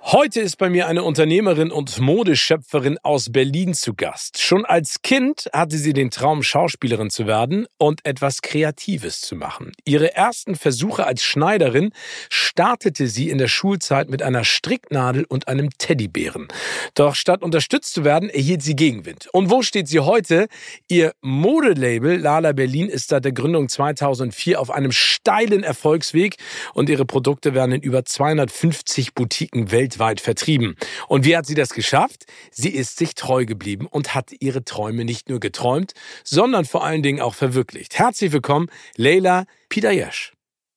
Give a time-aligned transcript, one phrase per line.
[0.00, 4.40] Heute ist bei mir eine Unternehmerin und Modeschöpferin aus Berlin zu Gast.
[4.40, 9.72] Schon als Kind hatte sie den Traum, Schauspielerin zu werden und etwas Kreatives zu machen.
[9.84, 11.90] Ihre ersten Versuche als Schneiderin
[12.30, 16.46] startete sie in der Schulzeit mit einer Stricknadel und einem Teddybären.
[16.94, 19.28] Doch statt unterstützt zu werden, erhielt sie Gegenwind.
[19.32, 20.46] Und wo steht sie heute?
[20.86, 26.36] Ihr Modelabel Lala Berlin ist seit der Gründung 2004 auf einem steilen Erfolgsweg
[26.72, 30.76] und ihre Produkte werden in über 250 Boutiquen weltweit weltweit vertrieben.
[31.08, 32.26] Und wie hat sie das geschafft?
[32.50, 35.92] Sie ist sich treu geblieben und hat ihre Träume nicht nur geträumt,
[36.24, 37.98] sondern vor allen Dingen auch verwirklicht.
[37.98, 40.32] Herzlich willkommen, Leila Pidayesh.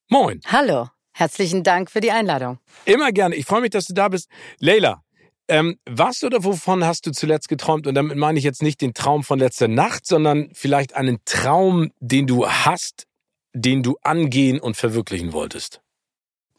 [0.09, 0.41] Moin.
[0.47, 0.89] Hallo.
[1.13, 2.57] Herzlichen Dank für die Einladung.
[2.85, 3.35] Immer gerne.
[3.35, 4.29] Ich freue mich, dass du da bist.
[4.59, 5.03] Leila,
[5.47, 7.85] ähm, was oder wovon hast du zuletzt geträumt?
[7.85, 11.91] Und damit meine ich jetzt nicht den Traum von letzter Nacht, sondern vielleicht einen Traum,
[11.99, 13.05] den du hast,
[13.53, 15.81] den du angehen und verwirklichen wolltest.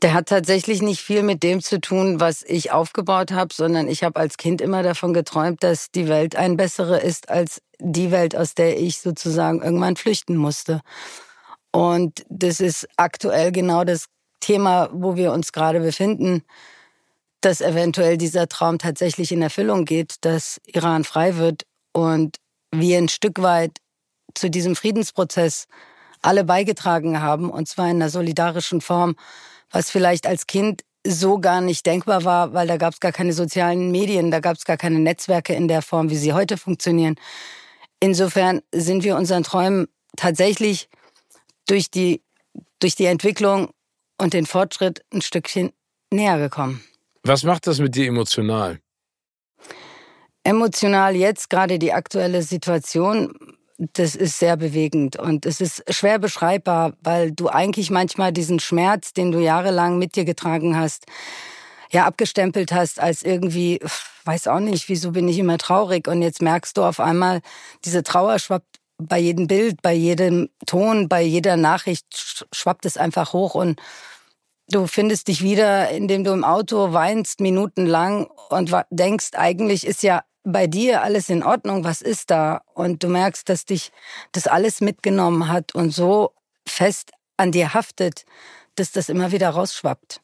[0.03, 4.03] Der hat tatsächlich nicht viel mit dem zu tun, was ich aufgebaut habe, sondern ich
[4.03, 8.34] habe als Kind immer davon geträumt, dass die Welt ein bessere ist als die Welt,
[8.34, 10.80] aus der ich sozusagen irgendwann flüchten musste.
[11.70, 14.06] Und das ist aktuell genau das
[14.41, 16.42] Thema, wo wir uns gerade befinden,
[17.41, 22.39] dass eventuell dieser Traum tatsächlich in Erfüllung geht, dass Iran frei wird und
[22.73, 23.78] wir ein Stück weit
[24.34, 25.67] zu diesem Friedensprozess
[26.23, 29.14] alle beigetragen haben, und zwar in einer solidarischen Form
[29.73, 33.33] was vielleicht als Kind so gar nicht denkbar war, weil da gab es gar keine
[33.33, 37.17] sozialen Medien, da gab es gar keine Netzwerke in der Form, wie sie heute funktionieren.
[37.98, 40.89] Insofern sind wir unseren Träumen tatsächlich
[41.67, 42.23] durch die,
[42.79, 43.70] durch die Entwicklung
[44.19, 45.73] und den Fortschritt ein Stückchen
[46.13, 46.85] näher gekommen.
[47.25, 48.80] Was macht das mit dir emotional?
[50.45, 53.33] Emotional jetzt gerade die aktuelle Situation
[53.95, 59.13] das ist sehr bewegend und es ist schwer beschreibbar, weil du eigentlich manchmal diesen Schmerz,
[59.13, 61.07] den du jahrelang mit dir getragen hast,
[61.91, 63.81] ja abgestempelt hast als irgendwie,
[64.25, 66.09] weiß auch nicht, wieso bin ich immer traurig?
[66.09, 67.41] Und jetzt merkst du auf einmal,
[67.85, 73.33] diese Trauer schwappt bei jedem Bild, bei jedem Ton, bei jeder Nachricht schwappt es einfach
[73.33, 73.81] hoch und
[74.69, 80.23] du findest dich wieder, indem du im Auto weinst minutenlang und denkst, eigentlich ist ja
[80.45, 82.63] bei dir alles in Ordnung, was ist da?
[82.75, 83.92] Und du merkst, dass dich
[84.33, 86.33] das alles mitgenommen hat und so
[86.67, 88.25] fest an dir haftet,
[88.75, 90.20] dass das immer wieder rausschwappt.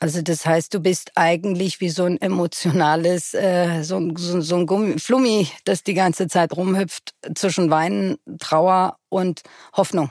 [0.00, 4.66] Also das heißt, du bist eigentlich wie so ein emotionales, äh, so, so, so ein
[4.66, 9.42] Gummi, Flummi, das die ganze Zeit rumhüpft zwischen Weinen, Trauer und
[9.74, 10.10] Hoffnung.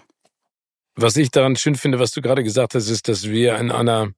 [0.95, 4.11] Was ich daran schön finde, was du gerade gesagt hast, ist, dass wir in einer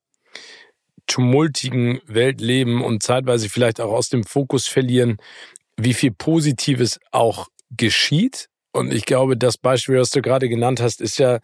[1.07, 5.17] tumultigen Welt leben und zeitweise vielleicht auch aus dem Fokus verlieren,
[5.77, 8.49] wie viel Positives auch geschieht.
[8.71, 11.39] Und ich glaube, das Beispiel, was du gerade genannt hast, ist ja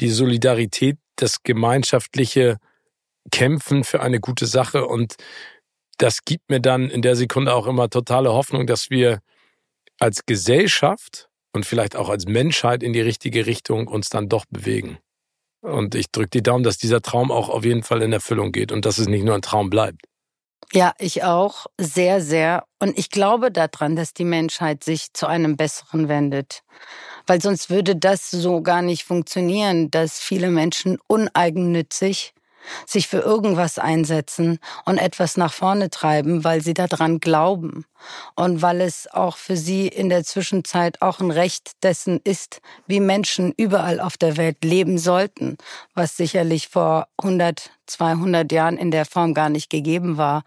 [0.00, 2.58] die Solidarität, das gemeinschaftliche
[3.30, 4.86] Kämpfen für eine gute Sache.
[4.86, 5.16] Und
[5.98, 9.20] das gibt mir dann in der Sekunde auch immer totale Hoffnung, dass wir
[9.98, 14.98] als Gesellschaft und vielleicht auch als Menschheit in die richtige Richtung uns dann doch bewegen.
[15.66, 18.70] Und ich drücke die Daumen, dass dieser Traum auch auf jeden Fall in Erfüllung geht
[18.70, 20.02] und dass es nicht nur ein Traum bleibt.
[20.72, 22.64] Ja, ich auch sehr, sehr.
[22.78, 26.62] Und ich glaube daran, dass die Menschheit sich zu einem Besseren wendet.
[27.26, 32.32] Weil sonst würde das so gar nicht funktionieren, dass viele Menschen uneigennützig
[32.86, 37.84] sich für irgendwas einsetzen und etwas nach vorne treiben, weil sie daran glauben.
[38.34, 43.00] Und weil es auch für sie in der Zwischenzeit auch ein Recht dessen ist, wie
[43.00, 45.56] Menschen überall auf der Welt leben sollten,
[45.94, 50.44] was sicherlich vor 100, 200 Jahren in der Form gar nicht gegeben war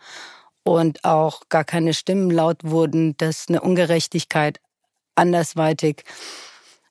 [0.63, 4.59] und auch gar keine Stimmen laut wurden, dass eine Ungerechtigkeit
[5.15, 6.03] andersweitig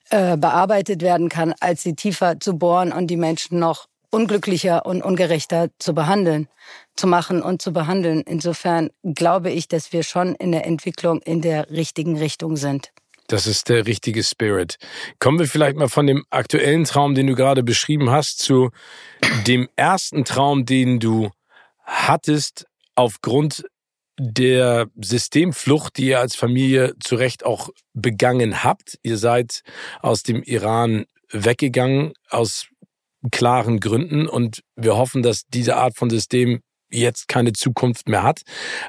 [0.09, 5.03] äh, bearbeitet werden kann, als sie tiefer zu bohren und die Menschen noch unglücklicher und
[5.03, 6.47] ungerechter zu behandeln,
[6.95, 8.21] zu machen und zu behandeln.
[8.21, 12.91] Insofern glaube ich, dass wir schon in der Entwicklung in der richtigen Richtung sind.
[13.27, 14.77] Das ist der richtige Spirit.
[15.19, 18.71] Kommen wir vielleicht mal von dem aktuellen Traum, den du gerade beschrieben hast, zu
[19.45, 21.29] dem ersten Traum, den du
[21.83, 22.65] hattest
[22.95, 23.63] aufgrund
[24.19, 28.97] der Systemflucht, die ihr als Familie zu Recht auch begangen habt.
[29.03, 29.61] Ihr seid
[30.01, 32.67] aus dem Iran weggegangen, aus
[33.31, 34.27] klaren Gründen.
[34.27, 36.61] Und wir hoffen, dass diese Art von System
[36.91, 38.41] jetzt keine Zukunft mehr hat.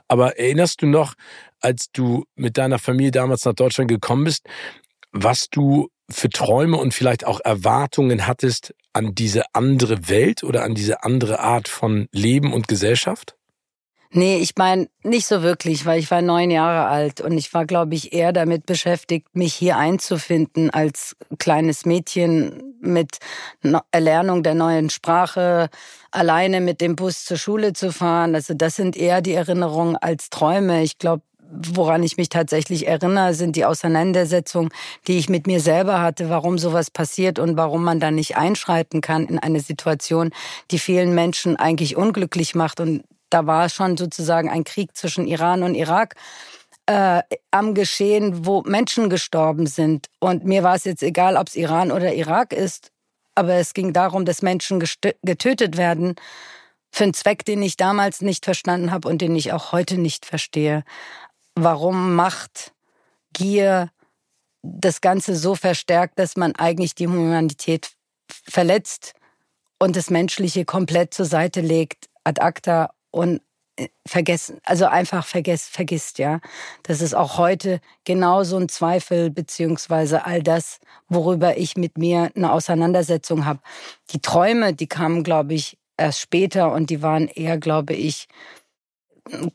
[0.09, 1.15] Aber erinnerst du noch,
[1.61, 4.47] als du mit deiner Familie damals nach Deutschland gekommen bist,
[5.13, 10.75] was du für Träume und vielleicht auch Erwartungen hattest an diese andere Welt oder an
[10.75, 13.37] diese andere Art von Leben und Gesellschaft?
[14.13, 17.65] Nee, ich meine nicht so wirklich, weil ich war neun Jahre alt und ich war,
[17.65, 23.19] glaube ich, eher damit beschäftigt, mich hier einzufinden als kleines Mädchen mit
[23.93, 25.71] Erlernung der neuen Sprache,
[26.11, 28.35] alleine mit dem Bus zur Schule zu fahren.
[28.35, 30.83] Also das sind eher die Erinnerungen als Träume.
[30.83, 31.23] Ich glaube,
[31.53, 34.71] woran ich mich tatsächlich erinnere, sind die Auseinandersetzungen,
[35.07, 39.03] die ich mit mir selber hatte, warum sowas passiert und warum man da nicht einschreiten
[39.03, 40.31] kann in eine Situation,
[40.73, 42.81] die vielen Menschen eigentlich unglücklich macht.
[42.81, 46.15] Und da war schon sozusagen ein Krieg zwischen Iran und Irak
[46.87, 50.09] äh, am Geschehen, wo Menschen gestorben sind.
[50.19, 52.91] Und mir war es jetzt egal, ob es Iran oder Irak ist,
[53.35, 56.17] aber es ging darum, dass Menschen getötet werden
[56.93, 60.27] für einen Zweck, den ich damals nicht verstanden habe und den ich auch heute nicht
[60.27, 60.85] verstehe
[61.55, 62.73] warum Macht,
[63.33, 63.91] Gier
[64.63, 67.93] das Ganze so verstärkt, dass man eigentlich die Humanität
[68.29, 69.15] verletzt
[69.79, 73.41] und das Menschliche komplett zur Seite legt, ad acta und
[73.77, 76.41] äh, vergessen, also einfach vergesst, vergisst, ja.
[76.83, 82.53] Das ist auch heute genauso ein Zweifel, beziehungsweise all das, worüber ich mit mir eine
[82.53, 83.61] Auseinandersetzung habe.
[84.11, 88.29] Die Träume, die kamen, glaube ich, erst später und die waren eher, glaube ich,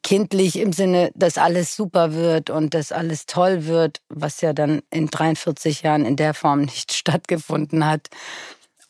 [0.04, 4.82] kindlich im Sinne, dass alles super wird und dass alles toll wird, was ja dann
[4.92, 8.08] in 43 Jahren in der Form nicht stattgefunden hat.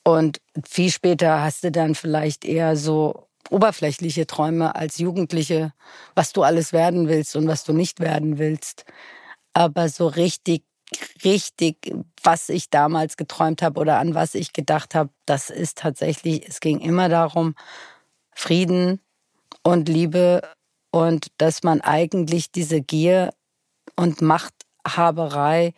[0.04, 5.74] Und viel später hast du dann vielleicht eher so oberflächliche Träume als Jugendliche,
[6.16, 8.86] was du alles werden willst und was du nicht werden willst.
[9.54, 10.64] Aber so richtig,
[11.24, 11.94] richtig,
[12.24, 16.60] was ich damals geträumt habe oder an was ich gedacht habe, das ist tatsächlich, es
[16.60, 17.56] ging immer darum,
[18.34, 19.00] Frieden
[19.64, 20.42] und Liebe
[20.92, 23.34] und dass man eigentlich diese Gier
[23.96, 25.74] und Machthaberei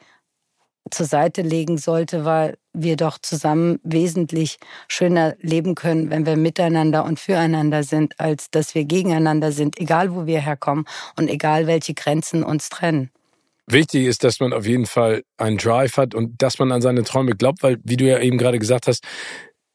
[0.92, 4.58] zur Seite legen sollte, weil wir doch zusammen wesentlich
[4.88, 10.14] schöner leben können, wenn wir miteinander und füreinander sind, als dass wir gegeneinander sind, egal
[10.14, 10.86] wo wir herkommen
[11.18, 13.12] und egal welche Grenzen uns trennen.
[13.70, 17.04] Wichtig ist, dass man auf jeden Fall einen Drive hat und dass man an seine
[17.04, 19.04] Träume glaubt, weil, wie du ja eben gerade gesagt hast,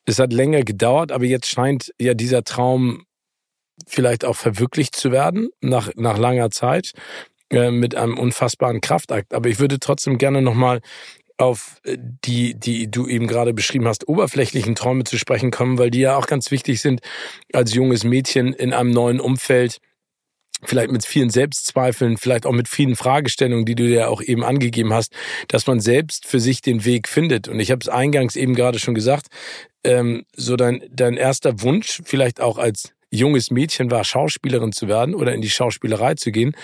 [0.07, 3.05] es hat länger gedauert, aber jetzt scheint ja dieser Traum
[3.87, 6.93] vielleicht auch verwirklicht zu werden nach, nach langer Zeit
[7.51, 9.35] äh, mit einem unfassbaren Kraftakt.
[9.35, 10.81] Aber ich würde trotzdem gerne nochmal
[11.43, 15.91] auf äh, die, die du eben gerade beschrieben hast, oberflächlichen Träume zu sprechen kommen, weil
[15.91, 17.00] die ja auch ganz wichtig sind
[17.53, 19.79] als junges Mädchen in einem neuen Umfeld
[20.65, 24.93] vielleicht mit vielen Selbstzweifeln, vielleicht auch mit vielen Fragestellungen, die du ja auch eben angegeben
[24.93, 25.12] hast,
[25.49, 27.49] dass man selbst für sich den Weg findet.
[27.49, 29.27] Und ich habe es eingangs eben gerade schon gesagt,
[29.85, 35.15] ähm, so dein, dein erster Wunsch, vielleicht auch als junges Mädchen war, Schauspielerin zu werden
[35.15, 36.55] oder in die Schauspielerei zu gehen.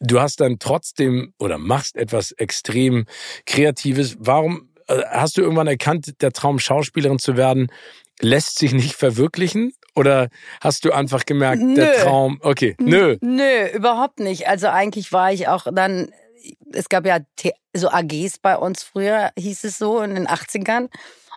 [0.00, 3.06] Du hast dann trotzdem oder machst etwas extrem
[3.46, 4.16] Kreatives.
[4.18, 7.68] Warum äh, hast du irgendwann erkannt, der Traum, Schauspielerin zu werden,
[8.20, 9.72] lässt sich nicht verwirklichen?
[9.94, 10.28] Oder
[10.60, 11.76] hast du einfach gemerkt, nö.
[11.76, 13.16] der Traum, okay, nö.
[13.20, 14.48] Nö, überhaupt nicht.
[14.48, 16.10] Also eigentlich war ich auch dann,
[16.72, 17.18] es gab ja
[17.72, 20.88] so AGs bei uns früher, hieß es so, in den 80ern.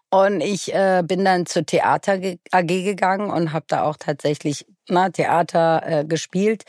[0.09, 2.19] Und ich äh, bin dann zur Theater
[2.51, 6.63] AG gegangen und habe da auch tatsächlich na, Theater äh, gespielt.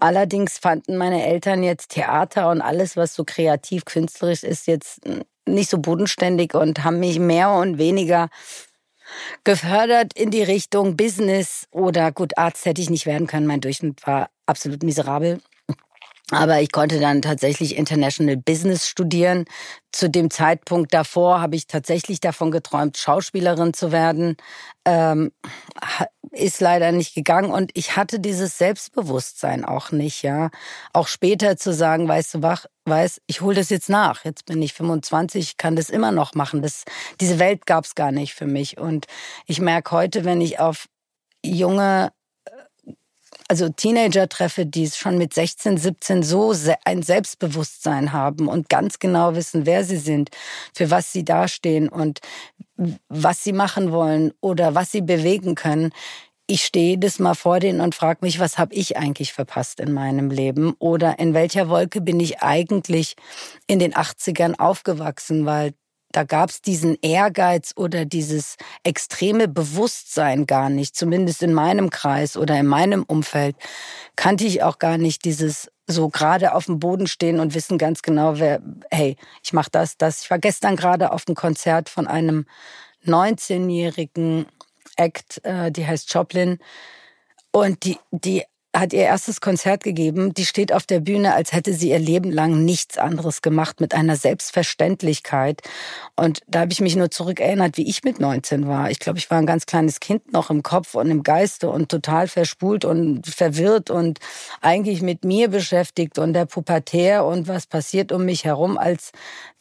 [0.00, 5.00] Allerdings fanden meine Eltern jetzt Theater und alles, was so kreativ künstlerisch ist, jetzt
[5.46, 8.28] nicht so bodenständig und haben mich mehr und weniger
[9.44, 13.46] gefördert in die Richtung Business oder gut, Arzt hätte ich nicht werden können.
[13.46, 15.40] Mein Durchschnitt war absolut miserabel.
[16.30, 19.44] Aber ich konnte dann tatsächlich International Business studieren.
[19.92, 24.36] Zu dem Zeitpunkt davor habe ich tatsächlich davon geträumt, Schauspielerin zu werden.
[24.84, 25.32] Ähm,
[26.32, 30.50] ist leider nicht gegangen und ich hatte dieses Selbstbewusstsein auch nicht, ja.
[30.92, 34.24] Auch später zu sagen, weißt du, wach, weiß, ich hole das jetzt nach.
[34.24, 36.62] Jetzt bin ich 25, kann das immer noch machen.
[36.62, 36.84] Das,
[37.20, 38.78] diese Welt gab es gar nicht für mich.
[38.78, 39.06] Und
[39.46, 40.86] ich merke heute, wenn ich auf
[41.44, 42.12] junge
[43.48, 49.34] also Teenager treffe, die schon mit 16, 17 so ein Selbstbewusstsein haben und ganz genau
[49.34, 50.30] wissen, wer sie sind,
[50.74, 52.20] für was sie dastehen und
[53.08, 55.92] was sie machen wollen oder was sie bewegen können.
[56.46, 59.92] Ich stehe jedes Mal vor denen und frage mich, was habe ich eigentlich verpasst in
[59.92, 63.14] meinem Leben oder in welcher Wolke bin ich eigentlich
[63.68, 65.74] in den 80ern aufgewachsen, weil
[66.12, 70.96] da gab es diesen Ehrgeiz oder dieses extreme Bewusstsein gar nicht.
[70.96, 73.56] Zumindest in meinem Kreis oder in meinem Umfeld
[74.16, 78.02] kannte ich auch gar nicht dieses so gerade auf dem Boden stehen und wissen ganz
[78.02, 80.22] genau, wer, hey, ich mache das, das.
[80.22, 82.46] Ich war gestern gerade auf dem Konzert von einem
[83.06, 84.46] 19-jährigen
[84.96, 86.58] Act, äh, die heißt Joplin.
[87.52, 90.32] Und die, die hat ihr erstes Konzert gegeben.
[90.32, 93.94] Die steht auf der Bühne, als hätte sie ihr Leben lang nichts anderes gemacht, mit
[93.94, 95.60] einer Selbstverständlichkeit.
[96.14, 98.90] Und da habe ich mich nur zurückerinnert, wie ich mit 19 war.
[98.90, 101.88] Ich glaube, ich war ein ganz kleines Kind noch im Kopf und im Geiste und
[101.88, 104.20] total verspult und verwirrt und
[104.60, 109.10] eigentlich mit mir beschäftigt und der Pubertär und was passiert um mich herum, als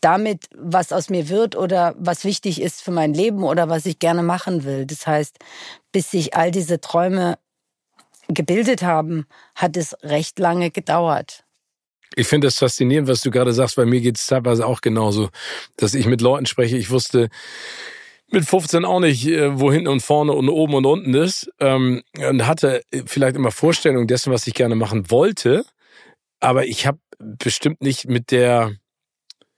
[0.02, 3.98] damit, was aus mir wird oder was wichtig ist für mein Leben oder was ich
[3.98, 4.86] gerne machen will.
[4.86, 5.38] Das heißt,
[5.92, 7.38] bis sich all diese Träume
[8.30, 11.44] gebildet haben, hat es recht lange gedauert.
[12.16, 15.30] Ich finde das faszinierend, was du gerade sagst, weil mir geht es teilweise auch genauso,
[15.78, 16.78] dass ich mit Leuten spreche.
[16.78, 17.30] Ich wusste
[18.32, 21.52] mit 15 auch nicht, äh, wo hinten und vorne und oben und unten ist.
[21.60, 25.66] Ähm, und hatte vielleicht immer Vorstellungen dessen, was ich gerne machen wollte.
[26.40, 28.76] Aber ich habe bestimmt nicht mit der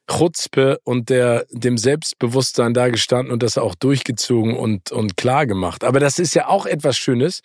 [0.08, 5.84] Chutzpe und der, dem Selbstbewusstsein da gestanden und das auch durchgezogen und, und klar gemacht.
[5.84, 7.42] Aber das ist ja auch etwas Schönes,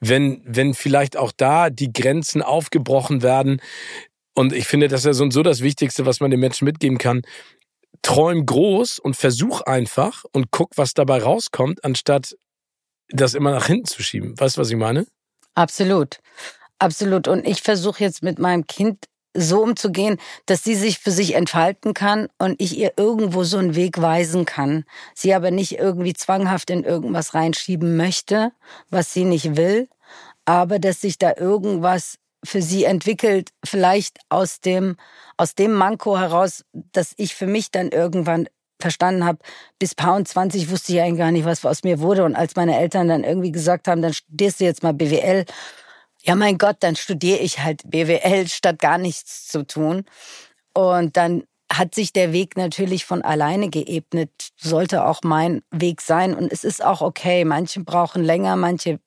[0.00, 3.60] wenn, wenn vielleicht auch da die Grenzen aufgebrochen werden.
[4.34, 6.64] Und ich finde, das ist ja so und so das Wichtigste, was man den Menschen
[6.64, 7.22] mitgeben kann.
[8.02, 12.36] Träum groß und versuch einfach und guck, was dabei rauskommt, anstatt
[13.08, 14.38] das immer nach hinten zu schieben.
[14.38, 15.06] Weißt du, was ich meine?
[15.54, 16.18] Absolut.
[16.78, 17.28] Absolut.
[17.28, 21.94] Und ich versuche jetzt mit meinem Kind so umzugehen, dass sie sich für sich entfalten
[21.94, 24.84] kann und ich ihr irgendwo so einen Weg weisen kann.
[25.14, 28.52] Sie aber nicht irgendwie zwanghaft in irgendwas reinschieben möchte,
[28.90, 29.88] was sie nicht will,
[30.44, 34.96] aber dass sich da irgendwas für sie entwickelt, vielleicht aus dem,
[35.36, 38.48] aus dem Manko heraus, dass ich für mich dann irgendwann
[38.80, 39.38] verstanden habe,
[39.78, 42.24] bis Pound 20 wusste ich eigentlich gar nicht, was aus mir wurde.
[42.24, 45.46] Und als meine Eltern dann irgendwie gesagt haben, dann studierst du jetzt mal BWL
[46.22, 50.04] ja mein Gott, dann studiere ich halt BWL, statt gar nichts zu tun.
[50.74, 56.34] Und dann hat sich der Weg natürlich von alleine geebnet, sollte auch mein Weg sein.
[56.34, 57.44] Und es ist auch okay.
[57.44, 59.00] Manche brauchen länger, manche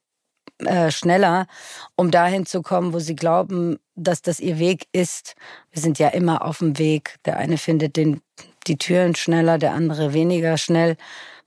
[0.60, 1.48] äh, schneller,
[1.96, 5.36] um dahin zu kommen, wo sie glauben, dass das ihr Weg ist.
[5.72, 7.18] Wir sind ja immer auf dem Weg.
[7.26, 8.22] Der eine findet den,
[8.68, 10.98] die Türen schneller, der andere weniger schnell.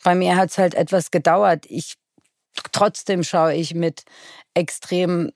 [0.04, 1.66] Bei mir hat es halt etwas gedauert.
[1.68, 1.94] Ich
[2.72, 4.04] trotzdem schaue ich mit
[4.54, 5.32] extrem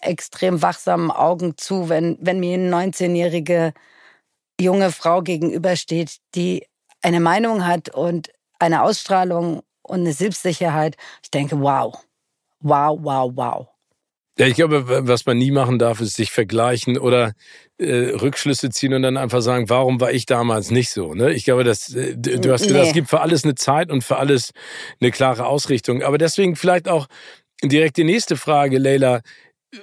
[0.00, 3.72] extrem wachsamen Augen zu, wenn, wenn mir eine 19-jährige
[4.60, 6.66] junge Frau gegenübersteht, die
[7.02, 10.96] eine Meinung hat und eine Ausstrahlung und eine Selbstsicherheit.
[11.22, 11.94] Ich denke, wow,
[12.60, 13.68] wow, wow, wow.
[14.36, 17.34] Ja, ich glaube, was man nie machen darf, ist sich vergleichen oder
[17.78, 21.14] äh, Rückschlüsse ziehen und dann einfach sagen, warum war ich damals nicht so?
[21.14, 21.32] Ne?
[21.34, 22.88] Ich glaube, das, äh, du hast gesagt, nee.
[22.88, 24.50] es gibt für alles eine Zeit und für alles
[25.00, 26.02] eine klare Ausrichtung.
[26.02, 27.06] Aber deswegen vielleicht auch
[27.62, 29.20] direkt die nächste Frage, Leila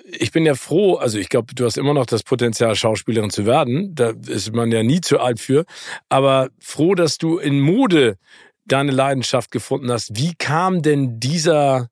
[0.05, 3.45] ich bin ja froh, also ich glaube, du hast immer noch das Potenzial, Schauspielerin zu
[3.45, 3.93] werden.
[3.95, 5.65] Da ist man ja nie zu alt für.
[6.10, 8.17] Aber froh, dass du in Mode
[8.65, 10.15] deine Leidenschaft gefunden hast.
[10.15, 11.89] Wie kam denn dieser,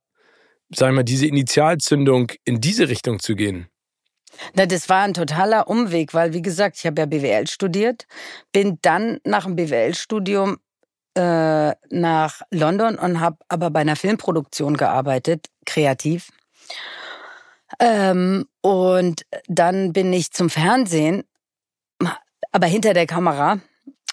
[0.74, 3.68] sag ich mal, diese Initialzündung in diese Richtung zu gehen?
[4.54, 8.06] Na, das war ein totaler Umweg, weil wie gesagt, ich habe ja BWL studiert,
[8.52, 10.58] bin dann nach dem BWL-Studium
[11.16, 16.30] äh, nach London und habe aber bei einer Filmproduktion gearbeitet, kreativ.
[17.80, 21.24] Ähm, und dann bin ich zum Fernsehen,
[22.52, 23.60] aber hinter der Kamera.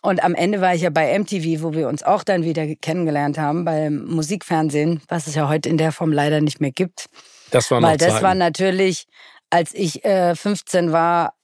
[0.03, 3.39] Und am Ende war ich ja bei MTV, wo wir uns auch dann wieder kennengelernt
[3.39, 7.07] haben, beim Musikfernsehen, was es ja heute in der Form leider nicht mehr gibt.
[7.51, 8.23] Das war Weil das Zeiten.
[8.25, 9.07] war natürlich,
[9.51, 11.35] als ich äh, 15 war,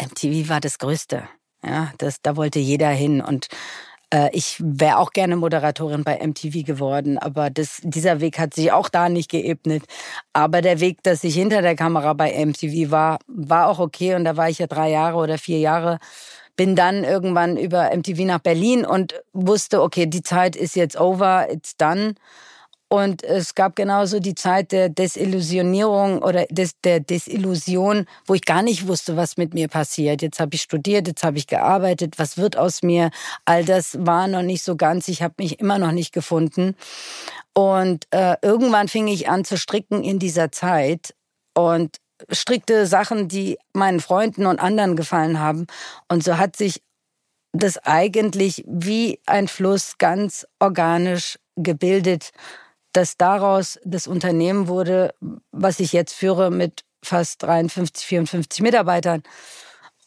[0.00, 1.28] MTV war das Größte.
[1.64, 3.20] Ja, das, da wollte jeder hin.
[3.20, 3.46] Und
[4.32, 8.88] ich wäre auch gerne Moderatorin bei MTV geworden, aber das, dieser Weg hat sich auch
[8.88, 9.84] da nicht geebnet.
[10.32, 14.14] Aber der Weg, dass ich hinter der Kamera bei MTV war, war auch okay.
[14.14, 15.98] Und da war ich ja drei Jahre oder vier Jahre.
[16.56, 21.48] Bin dann irgendwann über MTV nach Berlin und wusste, okay, die Zeit ist jetzt over,
[21.50, 22.14] it's done.
[22.92, 28.60] Und es gab genauso die Zeit der Desillusionierung oder des, der Desillusion, wo ich gar
[28.60, 30.20] nicht wusste, was mit mir passiert.
[30.20, 33.10] Jetzt habe ich studiert, jetzt habe ich gearbeitet, was wird aus mir?
[33.46, 35.08] All das war noch nicht so ganz.
[35.08, 36.76] Ich habe mich immer noch nicht gefunden.
[37.54, 41.14] Und äh, irgendwann fing ich an zu stricken in dieser Zeit
[41.54, 41.96] und
[42.30, 45.66] strickte Sachen, die meinen Freunden und anderen gefallen haben.
[46.08, 46.82] Und so hat sich
[47.54, 52.32] das eigentlich wie ein Fluss ganz organisch gebildet
[52.92, 55.14] dass daraus das Unternehmen wurde,
[55.50, 59.22] was ich jetzt führe mit fast 53, 54 Mitarbeitern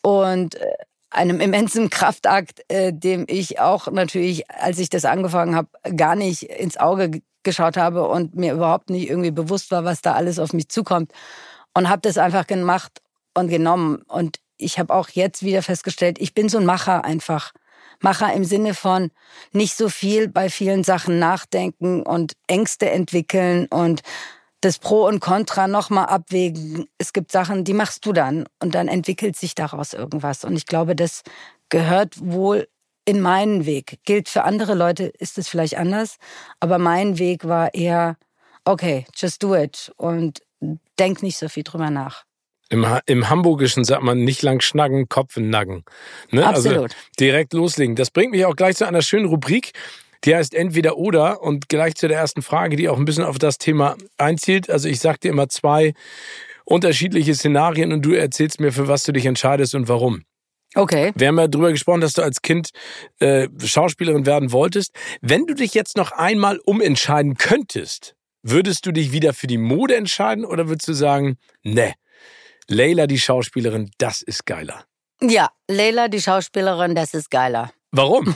[0.02, 0.74] und äh,
[1.10, 6.44] einem immensen Kraftakt, äh, dem ich auch natürlich, als ich das angefangen habe, gar nicht
[6.44, 10.54] ins Auge geschaut habe und mir überhaupt nicht irgendwie bewusst war, was da alles auf
[10.54, 11.12] mich zukommt
[11.74, 13.02] und habe das einfach gemacht
[13.34, 17.52] und genommen und ich habe auch jetzt wieder festgestellt, ich bin so ein Macher einfach.
[18.02, 19.12] Macher im Sinne von
[19.52, 24.02] nicht so viel bei vielen Sachen nachdenken und Ängste entwickeln und
[24.62, 26.88] das Pro und Contra nochmal abwägen.
[26.98, 30.44] Es gibt Sachen, die machst du dann und dann entwickelt sich daraus irgendwas.
[30.44, 31.22] Und ich glaube, das
[31.70, 32.68] gehört wohl
[33.06, 34.00] in meinen Weg.
[34.06, 36.18] Gilt für andere Leute, ist es vielleicht anders.
[36.60, 38.18] Aber mein Weg war eher,
[38.64, 40.42] okay, just do it und
[40.98, 42.26] denk nicht so viel drüber nach.
[42.70, 45.84] Im, Im Hamburgischen sagt man nicht lang schnacken, Kopf in Nacken.
[46.32, 46.46] Ne?
[46.46, 46.92] Also Absolut.
[46.92, 47.96] Also direkt loslegen.
[47.96, 49.72] Das bringt mich auch gleich zu einer schönen Rubrik.
[50.24, 53.38] Die heißt entweder oder und gleich zu der ersten Frage, die auch ein bisschen auf
[53.38, 54.70] das Thema einzielt.
[54.70, 55.94] Also ich sag dir immer zwei
[56.64, 60.24] unterschiedliche Szenarien und du erzählst mir, für was du dich entscheidest und warum.
[60.74, 61.14] Okay.
[61.16, 62.72] Wir haben ja darüber gesprochen, dass du als Kind
[63.20, 64.94] äh, Schauspielerin werden wolltest.
[65.22, 69.96] Wenn du dich jetzt noch einmal umentscheiden könntest, würdest du dich wieder für die Mode
[69.96, 71.94] entscheiden oder würdest du sagen, ne,
[72.68, 74.86] Leila die Schauspielerin, das ist geiler?
[75.22, 77.72] Ja, Leila die Schauspielerin, das ist geiler.
[77.92, 78.36] Warum?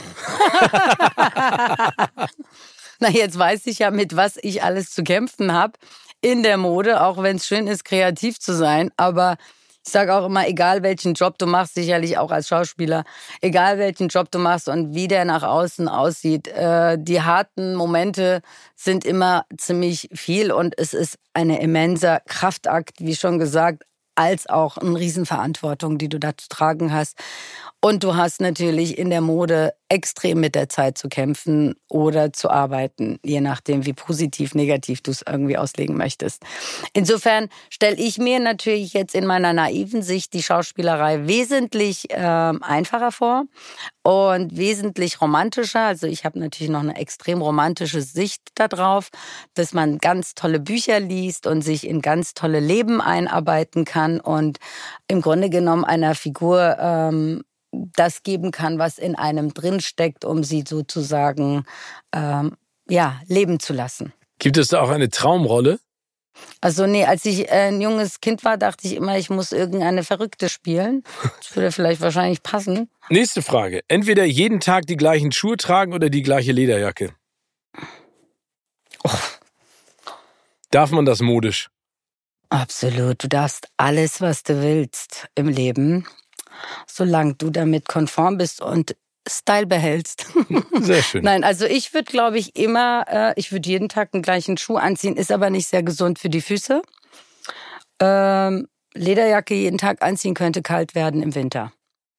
[3.00, 5.72] Na, jetzt weiß ich ja, mit was ich alles zu kämpfen habe
[6.20, 8.90] in der Mode, auch wenn es schön ist, kreativ zu sein.
[8.96, 9.36] Aber
[9.84, 13.04] ich sage auch immer, egal welchen Job du machst, sicherlich auch als Schauspieler,
[13.40, 18.42] egal welchen Job du machst und wie der nach außen aussieht, äh, die harten Momente
[18.76, 23.84] sind immer ziemlich viel und es ist eine immenser Kraftakt, wie schon gesagt,
[24.20, 27.16] als auch eine Riesenverantwortung, die du da zu tragen hast.
[27.82, 32.50] Und du hast natürlich in der Mode extrem mit der Zeit zu kämpfen oder zu
[32.50, 36.42] arbeiten, je nachdem, wie positiv, negativ du es irgendwie auslegen möchtest.
[36.92, 43.12] Insofern stelle ich mir natürlich jetzt in meiner naiven Sicht die Schauspielerei wesentlich äh, einfacher
[43.12, 43.44] vor
[44.02, 45.80] und wesentlich romantischer.
[45.80, 49.08] Also ich habe natürlich noch eine extrem romantische Sicht darauf,
[49.54, 54.58] dass man ganz tolle Bücher liest und sich in ganz tolle Leben einarbeiten kann und
[55.08, 60.64] im Grunde genommen einer Figur ähm, das geben kann, was in einem drinsteckt, um sie
[60.66, 61.64] sozusagen
[62.12, 62.56] ähm,
[62.88, 64.12] ja, leben zu lassen.
[64.38, 65.78] Gibt es da auch eine Traumrolle?
[66.60, 70.04] Also nee, als ich äh, ein junges Kind war, dachte ich immer, ich muss irgendeine
[70.04, 71.04] Verrückte spielen.
[71.38, 72.90] Das würde vielleicht wahrscheinlich passen.
[73.08, 73.82] Nächste Frage.
[73.88, 77.14] Entweder jeden Tag die gleichen Schuhe tragen oder die gleiche Lederjacke.
[79.04, 79.10] Oh.
[80.70, 81.68] Darf man das modisch?
[82.48, 83.22] Absolut.
[83.22, 86.06] Du darfst alles, was du willst im Leben
[86.86, 88.96] solange du damit konform bist und
[89.28, 90.26] Style behältst.
[90.80, 91.24] Sehr schön.
[91.24, 94.76] Nein, also ich würde, glaube ich, immer, äh, ich würde jeden Tag den gleichen Schuh
[94.76, 96.82] anziehen, ist aber nicht sehr gesund für die Füße.
[98.00, 101.72] Ähm, Lederjacke jeden Tag anziehen könnte kalt werden im Winter.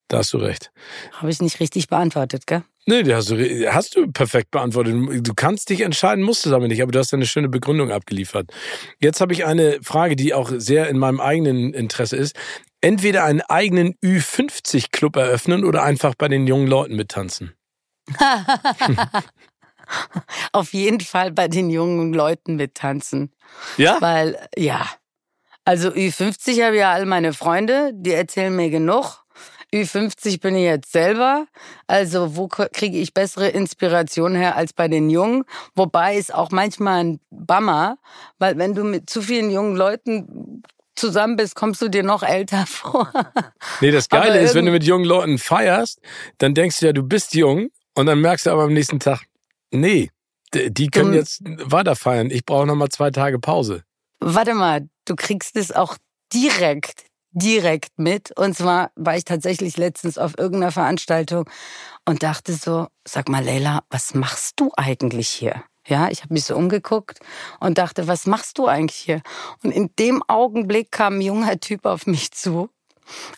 [0.08, 0.71] Da hast du recht.
[1.13, 2.63] Habe ich nicht richtig beantwortet, gell?
[2.86, 3.38] Nee, hast du,
[3.71, 4.95] hast du perfekt beantwortet.
[5.25, 8.51] Du kannst dich entscheiden, musst es aber nicht, aber du hast eine schöne Begründung abgeliefert.
[8.99, 12.36] Jetzt habe ich eine Frage, die auch sehr in meinem eigenen Interesse ist
[12.81, 17.53] entweder einen eigenen Ü50-Club eröffnen oder einfach bei den jungen Leuten mittanzen?
[20.51, 23.31] Auf jeden Fall bei den jungen Leuten mittanzen.
[23.77, 23.97] Ja?
[23.99, 24.87] Weil, ja.
[25.63, 29.23] Also Ü50 habe ja all meine Freunde, die erzählen mir genug.
[29.73, 31.45] Ü50 bin ich jetzt selber.
[31.87, 35.45] Also wo kriege ich bessere Inspiration her als bei den Jungen?
[35.75, 37.97] Wobei es auch manchmal ein Bummer,
[38.37, 40.63] weil wenn du mit zu vielen jungen Leuten
[40.95, 43.12] zusammen bist, kommst du dir noch älter vor.
[43.82, 45.99] Nee, das Geile ist, wenn du mit jungen Leuten feierst,
[46.38, 49.23] dann denkst du ja, du bist jung und dann merkst du aber am nächsten Tag,
[49.71, 50.10] nee,
[50.54, 52.30] die können jetzt weiter feiern.
[52.30, 53.84] Ich brauche noch mal zwei Tage Pause.
[54.19, 55.97] Warte mal, du kriegst es auch
[56.34, 58.38] direkt, direkt mit.
[58.38, 61.49] Und zwar war ich tatsächlich letztens auf irgendeiner Veranstaltung
[62.08, 65.63] und dachte so, sag mal, Leila, was machst du eigentlich hier?
[65.87, 67.19] Ja, ich habe mich so umgeguckt
[67.59, 69.21] und dachte, was machst du eigentlich hier?
[69.63, 72.69] Und in dem Augenblick kam ein junger Typ auf mich zu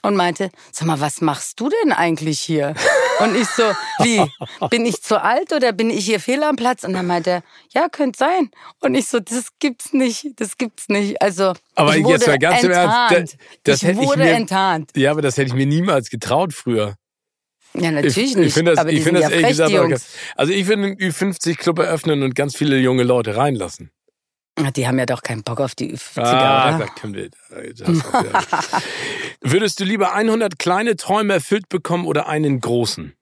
[0.02, 2.76] und meinte, sag mal, was machst du denn eigentlich hier?
[3.20, 3.64] Und ich so,
[4.00, 4.22] wie,
[4.70, 6.84] bin ich zu alt oder bin ich hier fehl am Platz?
[6.84, 8.52] Und dann meinte er, ja, könnte sein.
[8.82, 11.22] Und ich so, das gibt's nicht, das gibt's nicht.
[11.22, 13.12] Also, aber ich wurde jetzt mal ganz enttarnt.
[13.12, 14.92] im Ernst, das, das ich wurde ich mir, enttarnt.
[14.96, 16.96] Ja, aber das hätte ich mir niemals getraut früher.
[17.76, 18.48] Ja, natürlich ich, nicht.
[18.48, 20.06] Ich finde das, aber die ich sind das ja ehrlich frech, gesagt.
[20.36, 23.92] Also ich würde einen Ü50-Club eröffnen und ganz viele junge Leute reinlassen.
[24.76, 26.86] Die haben ja doch keinen Bock auf die Ü50er, ah, oder?
[26.86, 27.30] Da können wir,
[29.42, 33.16] Würdest du lieber 100 kleine Träume erfüllt bekommen oder einen großen?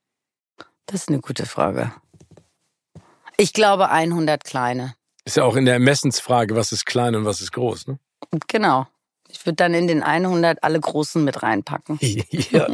[0.88, 1.94] Das ist eine gute Frage.
[3.38, 4.96] Ich glaube 100 kleine.
[5.24, 8.00] Ist ja auch in der Ermessensfrage, was ist klein und was ist groß, ne?
[8.48, 8.88] Genau.
[9.32, 12.00] Ich würde dann in den 100 alle Großen mit reinpacken.
[12.52, 12.68] ja,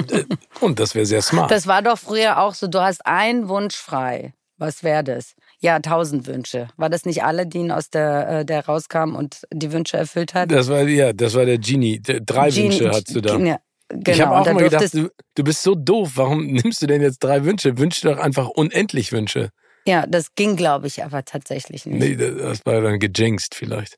[0.61, 1.51] und das wäre sehr smart.
[1.51, 4.33] Das war doch früher auch so, du hast einen Wunsch frei.
[4.57, 5.35] Was wäre das?
[5.59, 6.67] Ja, tausend Wünsche.
[6.77, 10.51] War das nicht Aladdin aus der, äh, der rauskam und die Wünsche erfüllt hat?
[10.51, 11.99] Das war ja, das war der Genie.
[12.01, 13.37] Drei Genie, Wünsche hast du da.
[13.37, 14.11] Ja, genau.
[14.11, 16.11] Ich habe auch mal gedacht, du, du bist so doof.
[16.15, 17.77] Warum nimmst du denn jetzt drei Wünsche?
[17.77, 19.49] Wünsch dir doch einfach unendlich Wünsche.
[19.87, 21.97] Ja, das ging, glaube ich, aber tatsächlich nicht.
[21.97, 23.97] Nee, das war dann gejinxt vielleicht.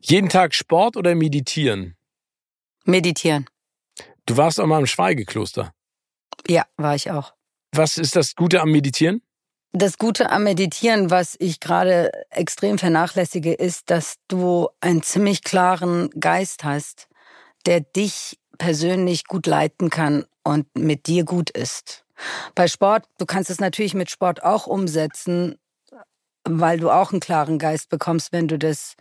[0.00, 1.96] Jeden Tag Sport oder meditieren?
[2.86, 3.44] Meditieren.
[4.24, 5.74] Du warst auch mal im Schweigekloster.
[6.48, 7.34] Ja, war ich auch.
[7.72, 9.20] Was ist das Gute am Meditieren?
[9.72, 16.08] Das Gute am Meditieren, was ich gerade extrem vernachlässige, ist, dass du einen ziemlich klaren
[16.18, 17.06] Geist hast,
[17.66, 22.06] der dich persönlich gut leiten kann und mit dir gut ist.
[22.54, 25.58] Bei Sport, du kannst es natürlich mit Sport auch umsetzen,
[26.44, 28.94] weil du auch einen klaren Geist bekommst, wenn du das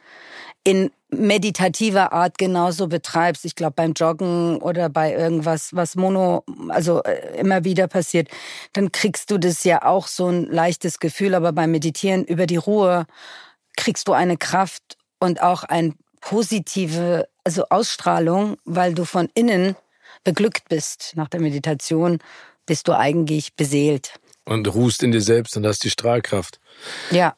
[0.64, 3.46] in meditativer Art genauso betreibst.
[3.46, 8.28] Ich glaube, beim Joggen oder bei irgendwas, was mono, also äh, immer wieder passiert,
[8.74, 11.36] dann kriegst du das ja auch so ein leichtes Gefühl.
[11.36, 13.06] Aber beim Meditieren über die Ruhe
[13.78, 19.78] kriegst du eine Kraft und auch eine positive, also Ausstrahlung, weil du von innen
[20.26, 22.20] beglückt bist nach der Meditation
[22.68, 24.20] bist du eigentlich beseelt.
[24.46, 26.60] Und ruhst in dir selbst und hast die Strahlkraft.
[27.10, 27.36] Ja.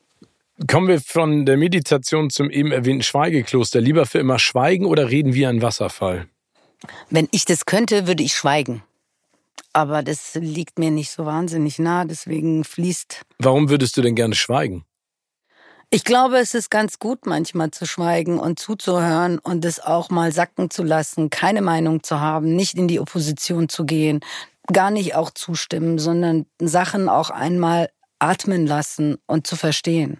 [0.67, 3.79] Kommen wir von der Meditation zum eben erwähnten Schweigekloster.
[3.79, 6.27] Lieber für immer schweigen oder reden wie ein Wasserfall?
[7.09, 8.83] Wenn ich das könnte, würde ich schweigen.
[9.71, 13.21] Aber das liegt mir nicht so wahnsinnig nah, deswegen fließt.
[13.37, 14.83] Warum würdest du denn gerne schweigen?
[15.91, 20.31] Ich glaube, es ist ganz gut, manchmal zu schweigen und zuzuhören und es auch mal
[20.31, 24.19] sacken zu lassen, keine Meinung zu haben, nicht in die Opposition zu gehen,
[24.71, 30.19] gar nicht auch zustimmen, sondern Sachen auch einmal atmen lassen und zu verstehen.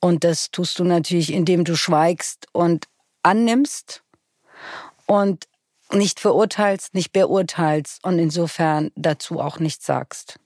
[0.00, 2.86] Und das tust du natürlich, indem du schweigst und
[3.22, 4.02] annimmst
[5.06, 5.46] und
[5.92, 10.38] nicht verurteilst, nicht beurteilst und insofern dazu auch nichts sagst.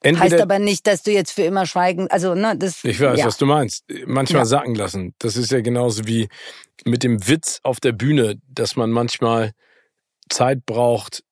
[0.00, 2.84] Entweder, heißt aber nicht, dass du jetzt für immer schweigen, also ne, das.
[2.84, 3.26] Ich weiß, ja.
[3.26, 3.84] was du meinst.
[4.06, 4.46] Manchmal ja.
[4.46, 5.14] sacken lassen.
[5.18, 6.28] Das ist ja genauso wie
[6.84, 9.52] mit dem Witz auf der Bühne, dass man manchmal
[10.28, 11.24] Zeit braucht,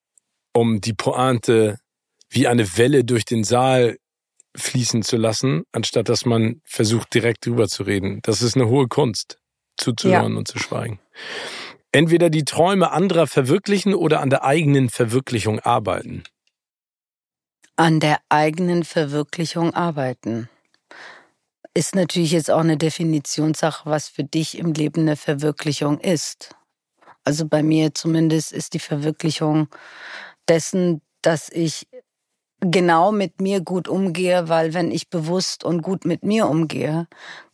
[0.57, 1.79] um die Pointe
[2.31, 3.99] wie eine Welle durch den Saal
[4.57, 8.21] fließen zu lassen, anstatt dass man versucht, direkt drüber zu reden.
[8.23, 9.39] Das ist eine hohe Kunst,
[9.77, 10.39] zuzuhören ja.
[10.39, 10.99] und zu schweigen.
[11.93, 16.25] Entweder die Träume anderer verwirklichen oder an der eigenen Verwirklichung arbeiten.
[17.77, 20.49] An der eigenen Verwirklichung arbeiten.
[21.75, 26.55] Ist natürlich jetzt auch eine Definitionssache, was für dich im Leben eine Verwirklichung ist.
[27.25, 29.69] Also bei mir zumindest ist die Verwirklichung
[30.49, 31.89] dessen, dass ich
[32.61, 37.07] genau mit mir gut umgehe, weil wenn ich bewusst und gut mit mir umgehe,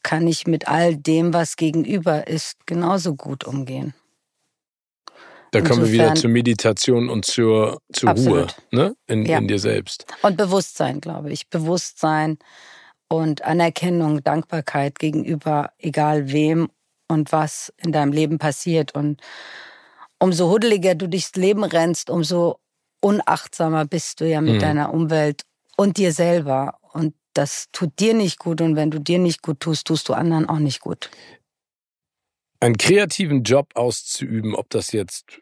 [0.02, 3.94] kann ich mit all dem, was gegenüber ist, genauso gut umgehen.
[5.52, 8.96] Da kommen wir wieder zur Meditation und zur, zur Ruhe ne?
[9.06, 9.36] in, ja.
[9.36, 10.06] in dir selbst.
[10.22, 11.50] Und Bewusstsein, glaube ich.
[11.50, 12.38] Bewusstsein
[13.08, 16.70] und Anerkennung, Dankbarkeit gegenüber egal wem
[17.06, 18.94] und was in deinem Leben passiert.
[18.94, 19.20] Und
[20.18, 22.61] umso huddeliger du durchs Leben rennst, umso
[23.02, 24.60] unachtsamer bist du ja mit mhm.
[24.60, 25.42] deiner Umwelt
[25.76, 26.78] und dir selber.
[26.92, 28.60] Und das tut dir nicht gut.
[28.60, 31.10] Und wenn du dir nicht gut tust, tust du anderen auch nicht gut.
[32.60, 35.40] Einen kreativen Job auszuüben, ob das jetzt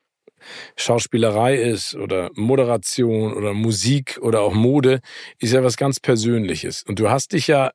[0.76, 5.00] Schauspielerei ist oder Moderation oder Musik oder auch Mode,
[5.38, 6.82] ist ja was ganz Persönliches.
[6.82, 7.72] Und du hast dich ja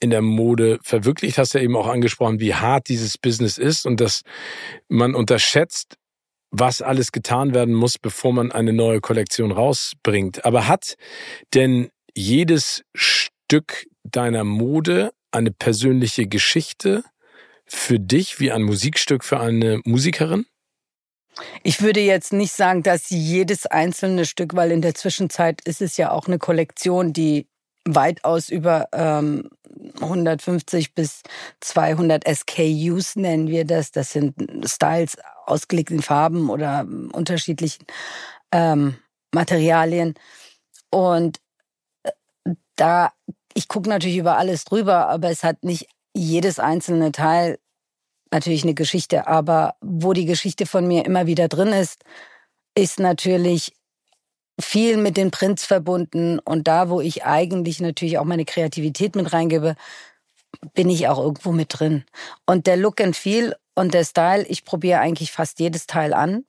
[0.00, 4.00] in der Mode verwirklicht, hast ja eben auch angesprochen, wie hart dieses Business ist und
[4.00, 4.22] dass
[4.88, 5.96] man unterschätzt,
[6.52, 10.44] was alles getan werden muss, bevor man eine neue Kollektion rausbringt.
[10.44, 10.96] Aber hat
[11.54, 17.02] denn jedes Stück deiner Mode eine persönliche Geschichte
[17.64, 20.44] für dich wie ein Musikstück für eine Musikerin?
[21.62, 25.96] Ich würde jetzt nicht sagen, dass jedes einzelne Stück, weil in der Zwischenzeit ist es
[25.96, 27.46] ja auch eine Kollektion, die
[27.84, 29.48] weitaus über ähm,
[30.00, 31.22] 150 bis
[31.60, 33.90] 200 SKUs nennen wir das.
[33.90, 35.16] Das sind Styles
[35.46, 37.84] ausgelegten Farben oder unterschiedlichen
[38.52, 38.96] ähm,
[39.32, 40.14] Materialien.
[40.90, 41.40] Und
[42.04, 42.10] äh,
[42.76, 43.12] da,
[43.54, 47.58] ich gucke natürlich über alles drüber, aber es hat nicht jedes einzelne Teil
[48.30, 49.26] natürlich eine Geschichte.
[49.26, 52.04] Aber wo die Geschichte von mir immer wieder drin ist,
[52.74, 53.74] ist natürlich
[54.64, 56.38] viel mit den Prints verbunden.
[56.38, 59.74] Und da, wo ich eigentlich natürlich auch meine Kreativität mit reingebe,
[60.74, 62.04] bin ich auch irgendwo mit drin.
[62.46, 66.44] Und der Look and Feel und der Style, ich probiere eigentlich fast jedes Teil an.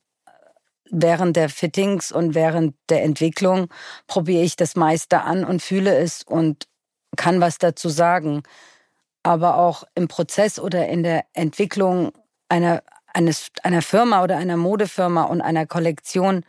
[0.90, 3.68] Während der Fittings und während der Entwicklung
[4.06, 6.68] probiere ich das meiste an und fühle es und
[7.16, 8.42] kann was dazu sagen.
[9.22, 12.12] Aber auch im Prozess oder in der Entwicklung
[12.50, 16.44] einer, eines, einer Firma oder einer Modefirma und einer Kollektion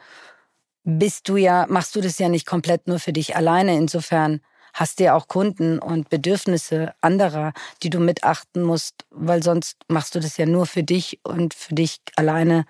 [0.85, 3.75] bist du ja, machst du das ja nicht komplett nur für dich alleine.
[3.75, 4.39] Insofern
[4.73, 10.15] hast du ja auch Kunden und Bedürfnisse anderer, die du mitachten musst, weil sonst machst
[10.15, 12.65] du das ja nur für dich und für dich alleine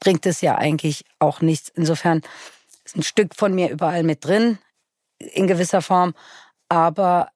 [0.00, 1.70] bringt es ja eigentlich auch nichts.
[1.74, 2.22] Insofern
[2.84, 4.58] ist ein Stück von mir überall mit drin,
[5.18, 6.14] in gewisser Form,
[6.70, 7.30] aber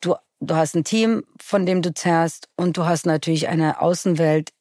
[0.00, 4.52] du, du hast ein Team, von dem du zerrst und du hast natürlich eine Außenwelt,